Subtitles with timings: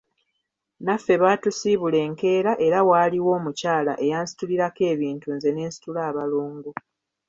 [0.85, 6.71] Naffe baatusiibula enkeera era waaliwo omukyala eyansitulirako ebintu nze ne nsitula abalongo.